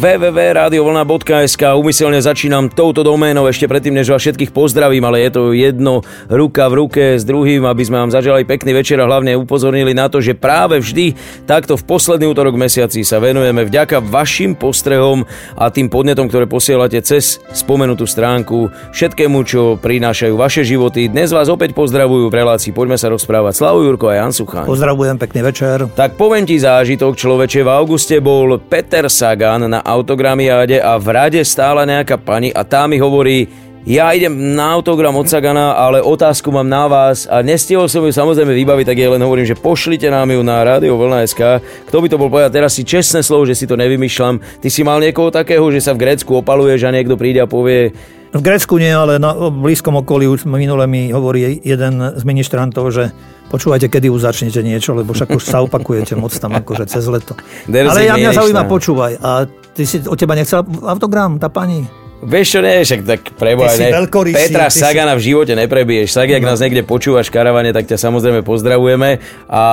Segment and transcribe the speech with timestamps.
[0.00, 6.00] www.radiovlna.sk Umyselne začínam touto doménou ešte predtým, než vás všetkých pozdravím, ale je to jedno
[6.32, 10.08] ruka v ruke s druhým, aby sme vám zažali pekný večer a hlavne upozornili na
[10.08, 15.68] to, že práve vždy takto v posledný útorok mesiaci sa venujeme vďaka vašim postrehom a
[15.68, 21.12] tým podnetom, ktoré posielate cez spomenutú stránku všetkému, čo prinášajú vaše životy.
[21.12, 24.64] Dnes vás opäť pozdravujú v relácii Poďme sa rozprávať Slavu Jurko a Jan Suchan.
[24.64, 25.92] Pozdravujem, pekný večer.
[25.92, 31.40] Tak poviem ti zážitok, človeče, v auguste bol Peter Sagan na autogramiáde a v rade
[31.42, 33.50] stála nejaká pani a tá mi hovorí,
[33.88, 38.12] ja idem na autogram od Sagana, ale otázku mám na vás a nestihol som ju
[38.12, 41.64] samozrejme vybaviť, tak ja len hovorím, že pošlite nám ju na Radio Vlna.sk.
[41.88, 44.60] Kto by to bol povedať, teraz si čestné slovo, že si to nevymýšľam.
[44.60, 47.96] Ty si mal niekoho takého, že sa v Grécku opaluješ a niekto príde a povie,
[48.30, 53.10] v Grécku nie, ale na blízkom okolí už minule mi hovorí jeden z ministrantov, že
[53.50, 57.34] počúvajte, kedy už začnete niečo, lebo však už sa opakujete moc tam akože cez leto.
[57.66, 59.18] ale ja mňa zaujíma, počúvaj.
[59.18, 61.99] A ty si od teba nechcela autogram, tá pani?
[62.20, 63.88] Vieš čo, nie, však tak preboha, ne.
[64.36, 66.12] Petra Sagana v živote neprebiješ.
[66.12, 66.52] Tak, ak no.
[66.52, 69.24] nás niekde počúvaš v karavane, tak ťa samozrejme pozdravujeme.
[69.48, 69.64] A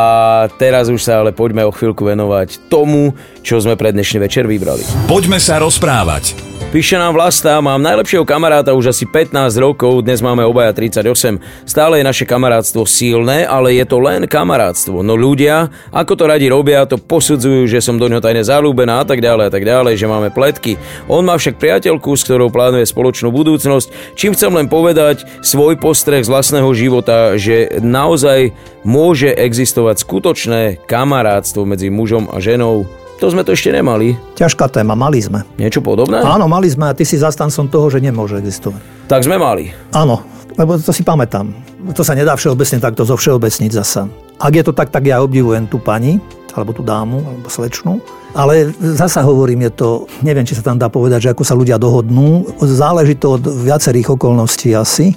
[0.55, 3.11] teraz už sa ale poďme o chvíľku venovať tomu,
[3.43, 4.87] čo sme pre dnešný večer vybrali.
[5.11, 6.57] Poďme sa rozprávať.
[6.67, 11.39] Píše nám Vlasta, mám najlepšieho kamaráta už asi 15 rokov, dnes máme obaja 38.
[11.63, 14.99] Stále je naše kamarátstvo silné, ale je to len kamarátstvo.
[14.99, 19.07] No ľudia, ako to radi robia, to posudzujú, že som do ňoho tajne zalúbená a
[19.07, 20.75] tak ďalej a tak ďalej, že máme pletky.
[21.07, 24.13] On má však priateľku, s ktorou plánuje spoločnú budúcnosť.
[24.13, 28.53] Čím chcem len povedať svoj postreh z vlastného života, že naozaj
[28.85, 32.85] môže existovať skutočné kamarátstvo medzi mužom a ženou
[33.17, 34.13] to sme to ešte nemali.
[34.37, 35.41] Ťažká téma, mali sme.
[35.57, 36.21] Niečo podobné?
[36.21, 39.09] Áno, mali sme a ty si zastancom toho, že nemôže existovať.
[39.09, 39.73] Tak sme mali.
[39.89, 40.21] Áno,
[40.53, 41.49] lebo to si pamätám.
[41.97, 44.05] To sa nedá všeobecne takto zo všeobecniť zasa.
[44.37, 46.21] Ak je to tak, tak ja obdivujem tú pani,
[46.57, 48.01] alebo tú dámu, alebo slečnu.
[48.33, 49.89] Ale zasa hovorím, je to,
[50.21, 52.45] neviem, či sa tam dá povedať, že ako sa ľudia dohodnú.
[52.61, 55.13] Záleží to od viacerých okolností asi.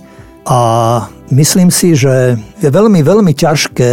[0.48, 0.60] A
[1.32, 3.92] myslím si, že je veľmi, veľmi ťažké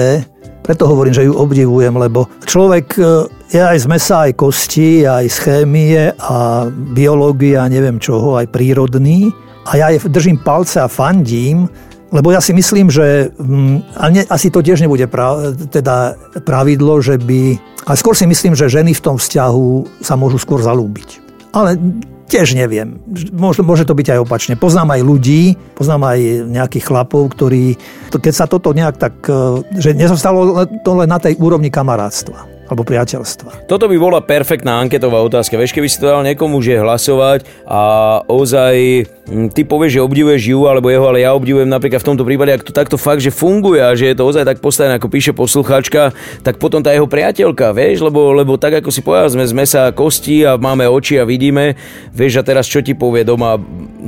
[0.68, 5.26] preto hovorím, že ju obdivujem, lebo človek e, je aj z mesa, aj kosti, aj
[5.32, 9.32] z chémie a biológie a neviem čoho, aj prírodný.
[9.64, 11.72] A ja držím palce a fandím,
[12.08, 16.16] lebo ja si myslím, že mm, ale ne, asi to tiež nebude pra, teda
[16.48, 17.60] pravidlo, že by...
[17.88, 21.20] Ale skôr si myslím, že ženy v tom vzťahu sa môžu skôr zalúbiť.
[21.56, 21.80] Ale
[22.28, 23.00] Tiež neviem.
[23.32, 24.60] Môže, môže to byť aj opačne.
[24.60, 26.20] Poznám aj ľudí, poznám aj
[26.52, 27.80] nejakých chlapov, ktorí,
[28.12, 32.84] keď sa toto nejak tak, e, že nezostalo to len na tej úrovni kamarátstva alebo
[32.84, 33.66] priateľstva.
[33.66, 35.56] Toto by bola perfektná anketová otázka.
[35.56, 37.82] Vieš, keby si to dal niekomu, že hlasovať a
[38.28, 42.28] ozaj hm, ty povieš, že obdivuješ ju alebo jeho, ale ja obdivujem napríklad v tomto
[42.28, 45.08] prípade, ak to takto fakt, že funguje a že je to ozaj tak postavené, ako
[45.08, 46.12] píše poslucháčka,
[46.44, 49.82] tak potom tá jeho priateľka, vieš, lebo, lebo tak ako si povedal, sme z mesa
[49.96, 51.80] kosti a máme oči a vidíme,
[52.12, 53.56] vieš a teraz čo ti povie doma,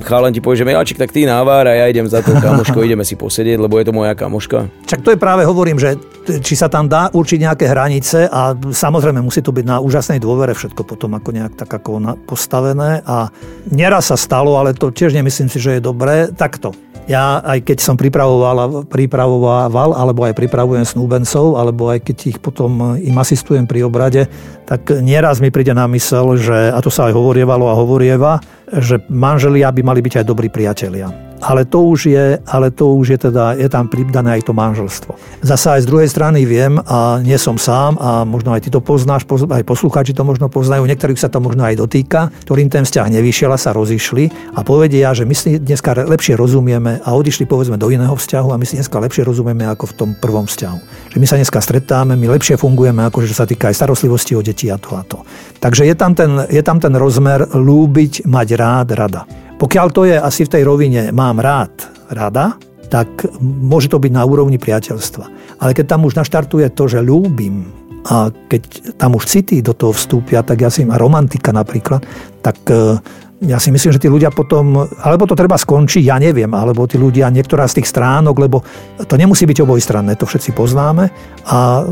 [0.01, 3.05] chalan ti povie, že Miláčik, tak ty návár a ja idem za to kamoško, ideme
[3.05, 4.71] si posedieť, lebo je to moja kamoška.
[4.87, 5.99] Čak to je práve, hovorím, že
[6.39, 10.53] či sa tam dá určiť nejaké hranice a samozrejme musí to byť na úžasnej dôvere
[10.53, 13.33] všetko potom ako nejak tak ako postavené a
[13.73, 16.29] nieraz sa stalo, ale to tiež nemyslím si, že je dobré.
[16.29, 16.75] Takto.
[17.09, 23.01] Ja aj keď som pripravoval, pripravoval alebo aj pripravujem snúbencov, alebo aj keď ich potom
[23.01, 24.29] im asistujem pri obrade,
[24.69, 28.37] tak nieraz mi príde na mysel, že, a to sa aj hovorievalo a hovorieva,
[28.77, 33.15] že manželia by mali byť aj dobrí priatelia ale to už je, ale to už
[33.15, 35.15] je teda, je tam pridané aj to manželstvo.
[35.41, 38.83] Zasa aj z druhej strany viem, a nie som sám, a možno aj ty to
[38.83, 43.07] poznáš, aj poslucháči to možno poznajú, niektorých sa to možno aj dotýka, ktorým ten vzťah
[43.07, 47.79] nevyšiel a sa rozišli a povedia, že my si dneska lepšie rozumieme a odišli povedzme
[47.79, 50.77] do iného vzťahu a my si dneska lepšie rozumieme ako v tom prvom vzťahu.
[51.15, 54.41] Že my sa dneska stretáme, my lepšie fungujeme, ako že sa týka aj starostlivosti o
[54.43, 55.23] deti a to a to.
[55.59, 59.48] Takže je tam ten, je tam ten rozmer lúbiť, mať rád, rada.
[59.59, 61.75] Pokiaľ to je asi v tej rovine mám rád,
[62.07, 62.55] rada,
[62.89, 65.25] tak môže to byť na úrovni priateľstva.
[65.61, 67.69] Ale keď tam už naštartuje to, že ľúbim
[68.07, 72.01] a keď tam už city do toho vstúpia, tak ja si a romantika napríklad,
[72.39, 72.95] tak e,
[73.43, 76.95] ja si myslím, že tí ľudia potom, alebo to treba skončiť, ja neviem, alebo tí
[76.95, 78.63] ľudia, niektorá z tých stránok, lebo
[79.03, 81.11] to nemusí byť obojstranné, to všetci poznáme
[81.51, 81.83] a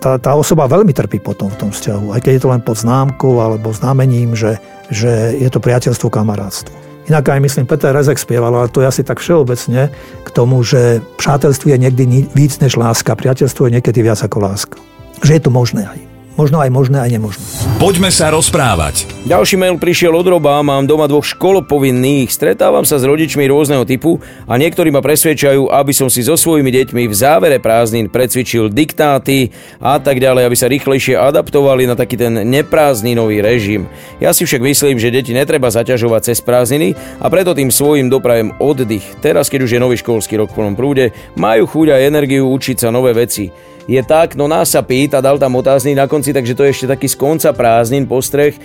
[0.00, 2.80] tá, tá osoba veľmi trpí potom v tom vzťahu, aj keď je to len pod
[2.80, 4.56] známkou alebo znamením, že,
[4.88, 6.79] že je to priateľstvo, kamarátstvo.
[7.10, 9.90] Inak aj myslím, Peter Rezek spieval, ale to je asi tak všeobecne
[10.22, 14.78] k tomu, že přátelství je niekdy víc než láska, priateľstvo je niekedy viac ako láska.
[15.18, 15.98] Že je to možné aj.
[16.38, 17.42] Možno aj možné, aj nemožné.
[17.80, 19.08] Poďme sa rozprávať.
[19.24, 24.20] Ďalší mail prišiel od Roba, mám doma dvoch školopovinných, stretávam sa s rodičmi rôzneho typu
[24.44, 29.56] a niektorí ma presvedčajú, aby som si so svojimi deťmi v závere prázdnin precvičil diktáty
[29.80, 33.88] a tak ďalej, aby sa rýchlejšie adaptovali na taký ten neprázdninový režim.
[34.20, 38.60] Ja si však myslím, že deti netreba zaťažovať cez prázdniny a preto tým svojim doprajem
[38.60, 39.08] oddych.
[39.24, 42.76] Teraz, keď už je nový školský rok v plnom prúde, majú chuť a energiu učiť
[42.76, 43.48] sa nové veci
[43.88, 46.90] je tak, no nás sa pýta, dal tam otázny na konci, takže to je ešte
[46.90, 48.56] taký z konca prázdnin postreh.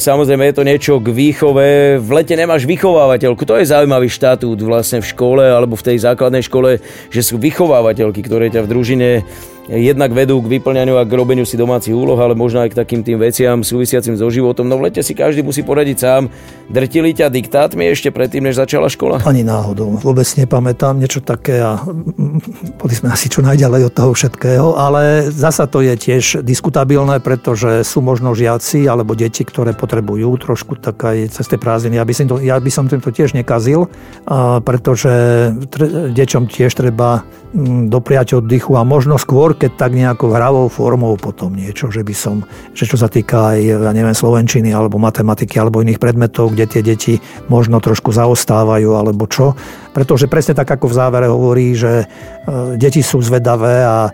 [0.00, 2.00] Samozrejme je to niečo k výchove.
[2.00, 3.44] V lete nemáš vychovávateľku.
[3.44, 6.80] To je zaujímavý štatút vlastne v škole alebo v tej základnej škole,
[7.12, 9.08] že sú vychovávateľky, ktoré ťa v družine
[9.70, 13.06] jednak vedú k vyplňaniu a k robeniu si domácich úloh, ale možno aj k takým
[13.06, 14.66] tým veciam súvisiacim so životom.
[14.66, 16.26] No v lete si každý musí poradiť sám.
[16.66, 19.22] Drtili ťa diktátmi ešte predtým, než začala škola?
[19.22, 20.02] Ani náhodou.
[20.02, 21.78] Vôbec nepamätám niečo také a
[22.78, 27.86] boli sme asi čo najďalej od toho všetkého, ale zasa to je tiež diskutabilné, pretože
[27.86, 31.98] sú možno žiaci alebo deti, ktoré potrebujú trošku tak aj cez tie prázdniny.
[31.98, 33.86] Ja by som to, ja by som to tiež nekazil,
[34.66, 35.12] pretože
[36.10, 37.22] deťom tiež treba
[37.54, 42.14] mm, dopriať oddychu a možno skôr, keď tak nejakou hravou formou potom niečo, že by
[42.16, 42.40] som,
[42.72, 46.80] že čo sa týka aj, ja neviem, slovenčiny alebo matematiky alebo iných predmetov, kde tie
[46.80, 47.14] deti
[47.52, 49.52] možno trošku zaostávajú alebo čo.
[49.90, 54.10] Pretože presne tak, ako v závere hovorí, že e, deti sú zvedavé a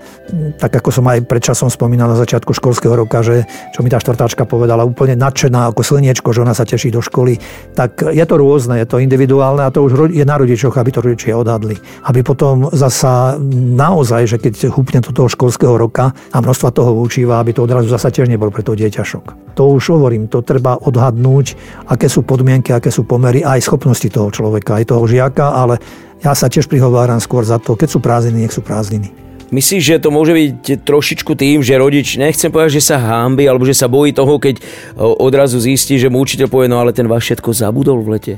[0.56, 3.44] tak, ako som aj predčasom spomínal na začiatku školského roka, že
[3.76, 7.37] čo mi tá štvrtáčka povedala, úplne nadšená ako slniečko, že ona sa teší do školy,
[7.76, 11.05] tak je to rôzne, je to individuálne a to už je na rodičoch, aby to
[11.05, 11.76] rodičia odhadli.
[12.08, 17.38] Aby potom zasa naozaj, že keď húpne do toho školského roka a množstva toho učíva,
[17.38, 19.56] aby to odrazu zasa tiež nebol pre to dieťa šok.
[19.56, 21.56] To už hovorím, to treba odhadnúť,
[21.88, 25.75] aké sú podmienky, aké sú pomery aj schopnosti toho človeka, aj toho žiaka, ale
[26.25, 29.12] ja sa tiež prihováram skôr za to, keď sú prázdniny, nech sú prázdniny.
[29.46, 33.62] Myslíš, že to môže byť trošičku tým, že rodič, nechcem povedať, že sa hámbi, alebo
[33.62, 34.58] že sa bojí toho, keď
[34.99, 38.34] odrazu zistí, že mu učiteľ povie, no ale ten váš všetko zabudol v lete?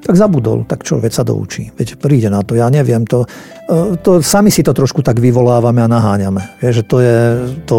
[0.00, 1.68] Tak zabudol, tak čo, veď sa doučí.
[1.76, 3.28] Veď príde na to, ja neviem, to,
[3.68, 6.60] e, to sami si to trošku tak vyvolávame a naháňame.
[6.64, 7.18] Vieš, že to je,
[7.68, 7.78] to,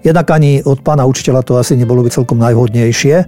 [0.00, 3.26] jednak ani od pána učiteľa to asi nebolo by celkom najvhodnejšie, e,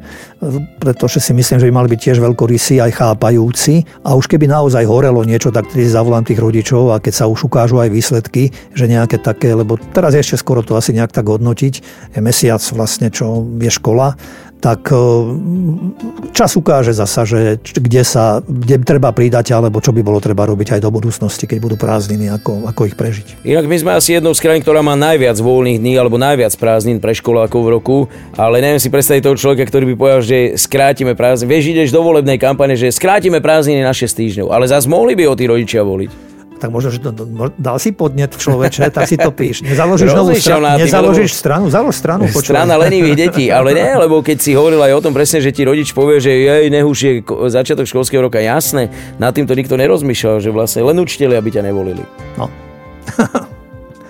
[0.81, 3.85] pretože si myslím, že by mali byť tiež veľkorysí, aj chápajúci.
[4.09, 7.45] A už keby naozaj horelo niečo, tak tedy zavolám tých rodičov a keď sa už
[7.45, 11.75] ukážu aj výsledky, že nejaké také, lebo teraz ešte skoro to asi nejak tak hodnotiť,
[12.17, 14.17] je mesiac vlastne, čo je škola,
[14.61, 14.97] tak e,
[16.37, 20.77] čas ukáže zasa, že kde, sa, kde treba pridať, alebo čo by bolo treba robiť
[20.77, 23.41] aj do budúcnosti, keď budú prázdniny, ako, ako ich prežiť.
[23.43, 27.01] Inak my sme asi jednou z krajín, ktorá má najviac voľných dní alebo najviac prázdnin
[27.01, 27.99] pre školákov v roku,
[28.37, 31.51] ale neviem si predstaviť toho človeka, ktorý by povedal, že skrátime prázdniny.
[31.51, 35.25] Vieš, ideš do volebnej kampane, že skrátime prázdniny na 6 týždňov, ale zase mohli by
[35.27, 36.31] o tí rodičia voliť
[36.61, 37.11] tak možno, že to,
[37.57, 39.65] dal si podnet človeče, tak si to píš.
[39.65, 42.29] Nezaložíš novú stranu, nezaložíš stranu, založ stranu.
[42.29, 42.61] Počúvaj.
[42.61, 45.65] Strana lenivých detí, ale ne, lebo keď si hovoril aj o tom presne, že ti
[45.65, 47.13] rodič povie, že jej, nech už je
[47.49, 52.05] začiatok školského roka, jasné, nad týmto nikto nerozmýšľal, že vlastne len učiteľi, aby ťa nevolili.
[52.37, 52.53] No.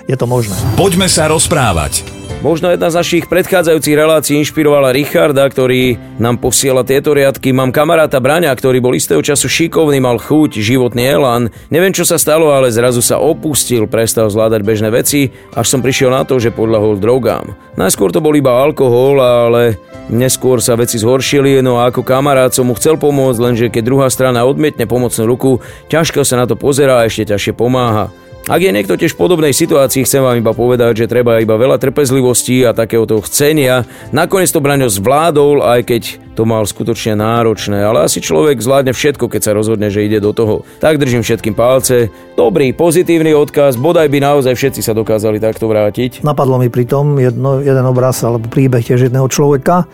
[0.08, 0.56] je to možné.
[0.79, 2.20] Poďme sa rozprávať.
[2.41, 7.52] Možno jedna z našich predchádzajúcich relácií inšpirovala Richarda, ktorý nám posiela tieto riadky.
[7.52, 11.52] Mám kamaráta Braňa, ktorý bol istého času šikovný, mal chuť, životný elán.
[11.69, 16.08] Neviem, čo sa stalo, ale zrazu sa opustil, prestal zvládať bežné veci, až som prišiel
[16.08, 17.61] na to, že podľahol drogám.
[17.76, 19.76] Najskôr to bol iba alkohol, ale
[20.08, 24.08] neskôr sa veci zhoršili, no a ako kamarát som mu chcel pomôcť, lenže keď druhá
[24.08, 25.61] strana odmietne pomocnú ruku,
[25.93, 28.08] ťažko sa na to pozerá a ešte ťažšie pomáha.
[28.50, 31.79] Ak je niekto tiež v podobnej situácii, chcem vám iba povedať, že treba iba veľa
[31.79, 33.87] trpezlivosti a takéhoto chcenia.
[34.11, 36.03] Nakoniec to Braňo zvládol, aj keď
[36.34, 40.34] to mal skutočne náročné, ale asi človek zvládne všetko, keď sa rozhodne, že ide do
[40.34, 40.67] toho.
[40.82, 42.10] Tak držím všetkým palce.
[42.34, 46.27] Dobrý, pozitívny odkaz, bodaj by naozaj všetci sa dokázali takto vrátiť.
[46.27, 49.86] Napadlo mi pri tom jedno, jeden obraz alebo príbeh tiež jedného človeka,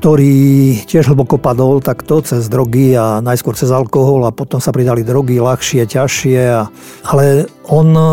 [0.00, 5.04] ktorý tiež hlboko padol takto cez drogy a najskôr cez alkohol a potom sa pridali
[5.04, 6.40] drogy ľahšie, ťažšie.
[6.56, 6.64] A,
[7.04, 8.04] ale on e,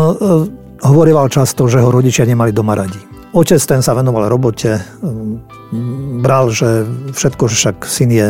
[0.84, 3.00] hovorieval často, že ho rodičia nemali doma radi.
[3.32, 4.80] Otec ten sa venoval robote, e,
[6.20, 6.84] bral, že
[7.16, 8.28] všetko, že však syn je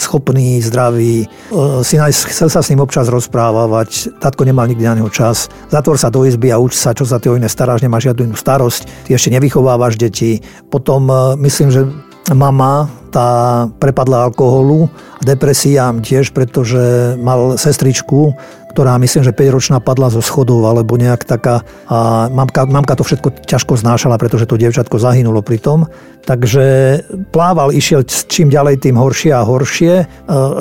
[0.00, 4.96] schopný, zdravý, e, syn aj chcel sa s ním občas rozprávať, tatko nemal nikdy na
[4.96, 7.84] neho čas, zatvor sa do izby a uč sa, čo sa ty o iné staráš,
[7.84, 10.40] nemáš žiadnu inú starosť, ty ešte nevychovávaš deti.
[10.72, 11.84] Potom myslím, že
[12.32, 14.86] mama tá prepadla alkoholu
[15.18, 18.38] a depresiám tiež, pretože mal sestričku,
[18.70, 23.42] ktorá myslím, že 5-ročná padla zo schodov alebo nejak taká a mamka, mamka to všetko
[23.42, 25.90] ťažko znášala, pretože to dievčatko zahynulo pri tom.
[26.22, 26.64] Takže
[27.34, 29.92] plával, išiel čím ďalej, tým horšie a horšie.
[29.98, 30.04] E,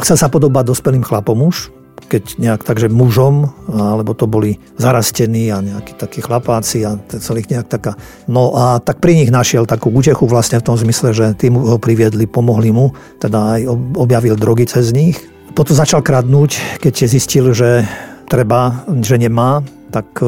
[0.01, 1.69] chcel sa podobať dospelým chlapom už,
[2.09, 7.69] keď nejak takže mužom, alebo to boli zarastení a nejakí takí chlapáci a celých nejak
[7.69, 7.93] taká.
[8.25, 11.77] No a tak pri nich našiel takú útechu vlastne v tom zmysle, že tým ho
[11.77, 13.61] priviedli, pomohli mu, teda aj
[13.95, 15.21] objavil drogy cez nich.
[15.53, 17.85] Potom začal kradnúť, keď zistil, že
[18.29, 20.25] treba, že nemá, tak e,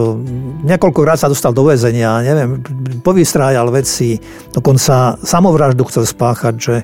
[0.65, 2.59] niekoľkokrát sa dostal do väzenia, neviem,
[3.05, 4.17] povystrájal veci,
[4.51, 6.75] dokonca samovraždu chcel spáchať, že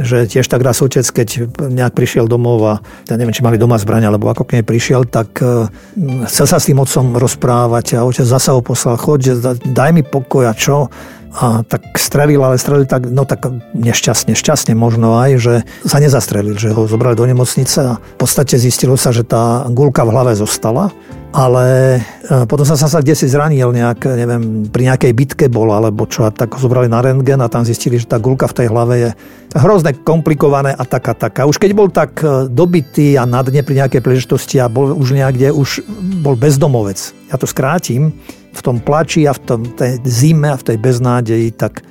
[0.00, 2.74] že tiež tak raz otec, keď nejak prišiel domov a
[3.08, 5.68] ja neviem, či mali doma zbrania, alebo ako k nej prišiel, tak e,
[6.28, 9.36] chcel sa s tým otcom rozprávať a otec zasa ho poslal, choď,
[9.68, 10.88] daj mi pokoj a čo?
[11.32, 15.54] A tak strelil, ale strelil tak, no tak nešťastne, šťastne možno aj, že
[15.88, 20.04] sa nezastrelil, že ho zobrali do nemocnice a v podstate zistilo sa, že tá gulka
[20.04, 20.92] v hlave zostala
[21.32, 21.96] ale
[22.28, 26.28] e, potom sa sa kde si zranil nejak, neviem, pri nejakej bitke bol alebo čo,
[26.28, 28.94] a tak ho zobrali na rentgen a tam zistili, že tá gulka v tej hlave
[29.00, 29.10] je
[29.56, 31.48] hrozne komplikované a taká, taká.
[31.48, 35.16] Už keď bol tak e, dobitý a na dne pri nejakej príležitosti a bol už
[35.16, 35.88] niekde, už
[36.20, 37.00] bol bezdomovec.
[37.32, 38.12] Ja to skrátim,
[38.52, 41.82] v tom plači a v tom, tej zime a v tej beznádeji, tak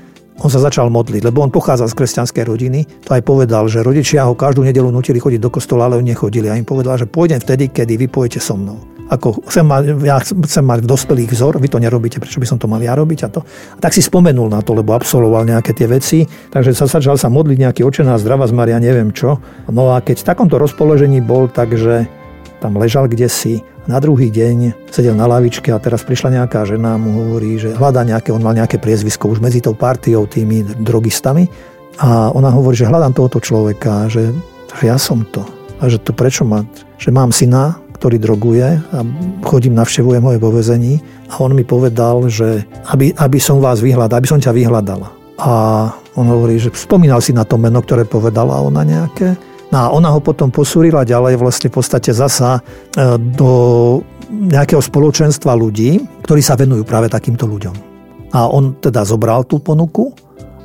[0.41, 2.79] on sa začal modliť, lebo on pochádzal z kresťanskej rodiny.
[3.05, 6.49] To aj povedal, že rodičia ho každú nedelu nutili chodiť do kostola, ale oni nechodili.
[6.49, 8.81] A im povedal, že pôjdem vtedy, kedy vy pôjdete so mnou.
[9.11, 12.65] Ako chcem mať, ja chcem mať dospelých vzor, vy to nerobíte, prečo by som to
[12.71, 13.43] mal ja robiť a to.
[13.75, 17.27] A tak si spomenul na to, lebo absolvoval nejaké tie veci, takže sa začal sa
[17.27, 19.43] modliť nejaký očená zdravá z Maria, neviem čo.
[19.67, 22.07] No a keď v takomto rozpoložení bol, takže
[22.61, 26.93] tam ležal kde si, na druhý deň sedel na lavičke a teraz prišla nejaká žena
[26.93, 30.61] a mu hovorí, že hľadá nejaké, on mal nejaké priezvisko už medzi tou partiou, tými
[30.85, 31.49] drogistami.
[31.97, 34.29] A ona hovorí, že hľadám tohoto človeka, že,
[34.77, 35.41] že ja som to.
[35.81, 36.61] A že to prečo má,
[37.01, 38.99] že mám syna, ktorý droguje a
[39.45, 44.21] chodím, navštevujem ho vo vezení a on mi povedal, že aby, aby som vás vyhľadal,
[44.21, 45.09] aby som ťa vyhľadala.
[45.41, 45.53] A
[46.17, 49.37] on hovorí, že spomínal si na to meno, ktoré povedala ona nejaké
[49.71, 53.51] No a ona ho potom posúrila ďalej vlastne v podstate zasa e, do
[54.31, 57.75] nejakého spoločenstva ľudí, ktorí sa venujú práve takýmto ľuďom.
[58.31, 60.11] A on teda zobral tú ponuku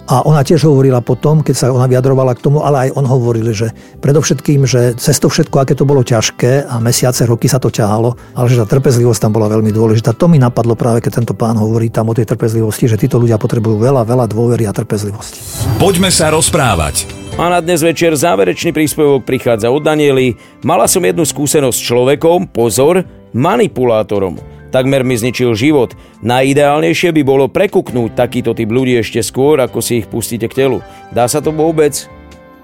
[0.06, 3.50] a ona tiež hovorila potom, keď sa ona vyjadrovala k tomu, ale aj on hovoril,
[3.50, 7.74] že predovšetkým, že cez to všetko, aké to bolo ťažké a mesiace, roky sa to
[7.74, 10.14] ťahalo, ale že tá trpezlivosť tam bola veľmi dôležitá.
[10.14, 13.34] To mi napadlo práve, keď tento pán hovorí tam o tej trpezlivosti, že títo ľudia
[13.34, 15.42] potrebujú veľa, veľa dôvery a trpezlivosti.
[15.82, 17.25] Poďme sa rozprávať.
[17.36, 20.40] A na dnes večer záverečný príspevok prichádza od Daniely.
[20.64, 23.04] Mala som jednu skúsenosť s človekom, pozor,
[23.36, 24.40] manipulátorom.
[24.72, 25.92] Takmer mi zničil život.
[26.24, 30.80] Najideálnejšie by bolo prekuknúť takýto typ ľudí ešte skôr, ako si ich pustíte k telu.
[31.12, 32.08] Dá sa to vôbec?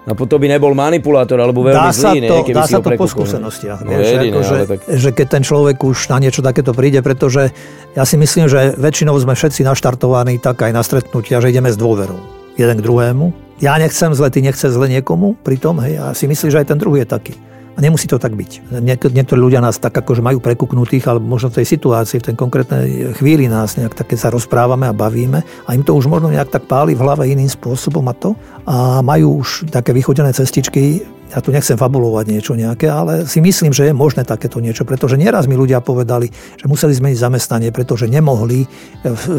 [0.08, 3.04] No to by nebol manipulátor, alebo veľmi dá zlý, to, ne, dá sa to po
[3.04, 3.84] skúsenostiach.
[3.84, 4.80] No, jedine, ako, že, tak...
[4.88, 7.52] že keď ten človek už na niečo takéto príde, pretože
[7.92, 11.76] ja si myslím, že väčšinou sme všetci naštartovaní tak aj na stretnutia, že ideme s
[11.76, 12.16] dôverou
[12.56, 16.50] jeden k druhému ja nechcem zle, ty nechce zle niekomu pritom, hej, a si myslí,
[16.50, 17.34] že aj ten druhý je taký.
[17.72, 18.68] A nemusí to tak byť.
[18.84, 23.16] niektorí ľudia nás tak akože majú prekuknutých, alebo možno v tej situácii, v tej konkrétnej
[23.16, 26.68] chvíli nás nejak také sa rozprávame a bavíme a im to už možno nejak tak
[26.68, 28.36] páli v hlave iným spôsobom a to.
[28.68, 31.00] A majú už také vychodené cestičky,
[31.32, 35.16] ja tu nechcem fabulovať niečo nejaké, ale si myslím, že je možné takéto niečo, pretože
[35.16, 36.28] nieraz mi ľudia povedali,
[36.60, 38.68] že museli zmeniť zamestnanie, pretože nemohli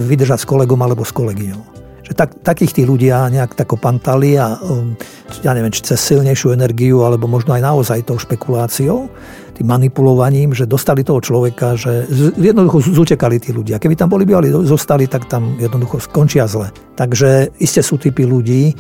[0.10, 4.60] vydržať s kolegom alebo s kolegyňou že tak, takých tí ľudia nejak tak opantali a
[4.60, 4.92] um,
[5.40, 9.08] ja neviem, či cez silnejšiu energiu, alebo možno aj naozaj tou špekuláciou,
[9.56, 12.04] tým manipulovaním, že dostali toho človeka, že
[12.36, 13.80] jednoducho zutekali tí ľudia.
[13.80, 16.76] Keby tam boli bývali, zostali, tak tam jednoducho skončia zle.
[17.00, 18.76] Takže iste sú typy ľudí,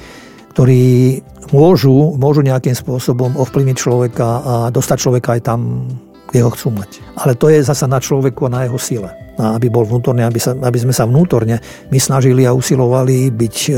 [0.51, 1.23] ktorí
[1.55, 5.87] môžu, môžu nejakým spôsobom ovplyvniť človeka a dostať človeka aj tam,
[6.27, 6.99] kde ho chcú mať.
[7.15, 10.37] Ale to je zasa na človeku a na jeho sile a aby bol vnútorne, aby,
[10.37, 11.57] sa, aby sme sa vnútorne
[11.89, 13.71] my snažili a usilovali byť e,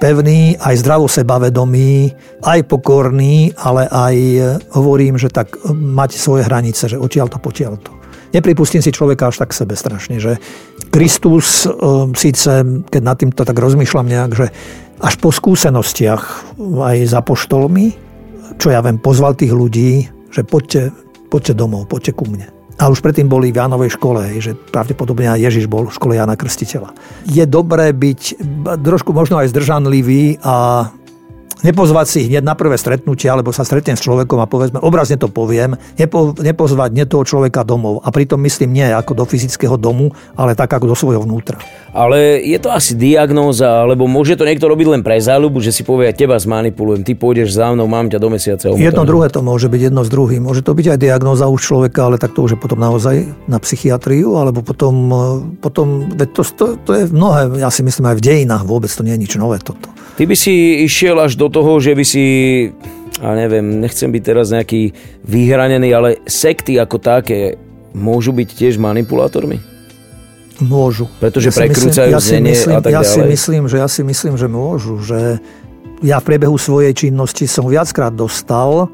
[0.00, 4.40] pevný, aj zdravo sebavedomí, aj pokorný, ale aj e,
[4.72, 7.92] hovorím, že tak e, mať svoje hranice, že odtiaľ to, potiaľ to.
[8.30, 10.40] Nepripustím si človeka až tak sebe strašne, že
[10.88, 11.76] Kristus e,
[12.16, 14.46] síce, keď nad týmto tak rozmýšľam nejak, že
[15.00, 17.92] až po skúsenostiach aj za poštolmi,
[18.56, 20.92] čo ja viem, pozval tých ľudí, že poďte,
[21.28, 25.52] poďte domov, poďte ku mne a už predtým boli v Jánovej škole, že pravdepodobne aj
[25.52, 26.96] Ježiš bol v škole Jana Krstiteľa.
[27.28, 28.40] Je dobré byť
[28.80, 30.88] trošku možno aj zdržanlivý a
[31.62, 35.28] nepozvať si hneď na prvé stretnutie, alebo sa stretnem s človekom a povedzme, obrazne to
[35.28, 38.00] poviem, nepo, nepozvať nie toho človeka domov.
[38.04, 41.60] A pritom myslím nie ako do fyzického domu, ale tak ako do svojho vnútra.
[41.90, 45.82] Ale je to asi diagnóza, alebo môže to niekto robiť len pre záľubu, že si
[45.82, 48.66] povie, teba zmanipulujem, ty pôjdeš za mnou, mám ťa do mesiaca.
[48.70, 50.46] Jedno druhé to môže byť jedno s druhým.
[50.46, 53.58] Môže to byť aj diagnóza už človeka, ale tak to už je potom naozaj na
[53.58, 54.94] psychiatriu, alebo potom,
[55.58, 59.14] potom to, to, to je mnohé, ja si myslím aj v dejinách, vôbec to nie
[59.18, 59.90] je nič nové toto.
[60.20, 62.24] Ty by si išiel až do toho, že by si
[63.24, 64.92] a neviem, nechcem byť teraz nejaký
[65.24, 67.56] vyhranený, ale sekty ako také
[67.96, 69.56] môžu byť tiež manipulátormi?
[70.60, 71.08] Môžu.
[71.24, 73.16] Pretože ja prekrúcajú ja znenie myslím, a tak ja ďalej.
[73.16, 75.40] si myslím, že ja si myslím, že môžu, že
[76.04, 78.92] ja v priebehu svojej činnosti som viackrát dostal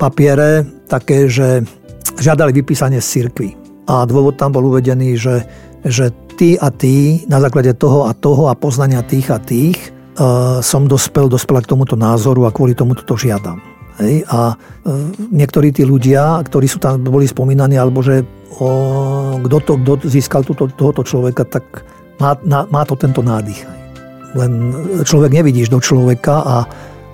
[0.00, 1.68] papiere také, že
[2.16, 3.60] žiadali vypísanie z cirkvi.
[3.92, 5.44] A dôvod tam bol uvedený, že,
[5.84, 10.00] že ty a ty na základe toho a toho a poznania tých a tých
[10.60, 13.60] som dospel, dospela k tomuto názoru a kvôli tomu to žiadam.
[14.00, 14.24] Hej?
[14.28, 19.92] A uh, niektorí tí ľudia, ktorí sú tam boli spomínaní, alebo že kto, to, kto
[20.04, 21.64] získal túto, tohoto človeka, tak
[22.20, 23.64] má, na, má to tento nádych.
[24.36, 24.52] Len
[25.04, 26.56] človek nevidíš do človeka a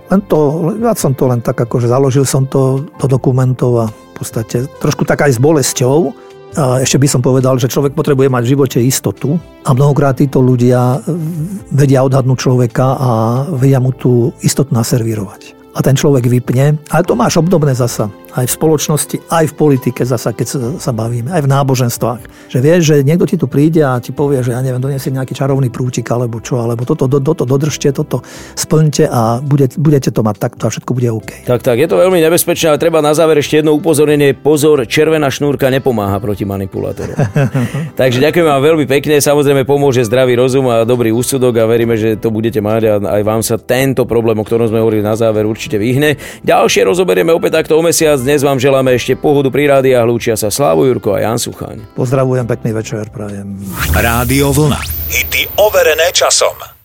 [0.09, 4.13] len to, ja som to len tak akože založil som to do dokumentov a v
[4.17, 6.11] podstate trošku tak aj s bolesťou.
[6.57, 9.37] A ešte by som povedal, že človek potrebuje mať v živote istotu
[9.69, 10.97] a mnohokrát títo ľudia
[11.69, 13.11] vedia odhadnúť človeka a
[13.53, 16.75] vedia mu tú istotu naservírovať a ten človek vypne.
[16.91, 18.11] Ale to máš obdobné zasa.
[18.37, 22.53] Aj v spoločnosti, aj v politike zasa, keď sa, sa bavíme, aj v náboženstvách.
[22.53, 25.33] Že vieš, že niekto ti tu príde a ti povie, že ja neviem, donesie nejaký
[25.33, 28.21] čarovný prútik alebo čo, alebo toto, do, toto dodržte, toto
[28.53, 31.31] splňte a bude, budete to mať takto a všetko bude OK.
[31.49, 34.37] Tak, tak, je to veľmi nebezpečné, ale treba na záver ešte jedno upozornenie.
[34.37, 37.17] Pozor, červená šnúrka nepomáha proti manipulátorom.
[38.01, 42.21] Takže ďakujem vám veľmi pekne, samozrejme pomôže zdravý rozum a dobrý úsudok a veríme, že
[42.21, 45.49] to budete mať a aj vám sa tento problém, o ktorom sme hovorili na záver,
[45.49, 46.21] určite vyhne.
[46.45, 48.18] Ďalšie rozoberieme opäť takto o mesiac.
[48.23, 50.07] Dnes vám želáme ešte pohodu pri rádiách.
[50.07, 51.83] Lúčia sa Slávo Jurko a Jan Suchaň.
[51.99, 53.59] Pozdravujem, pekný večer, prajem.
[53.93, 54.81] Rádio Vlna.
[55.11, 56.78] Hity overené časom.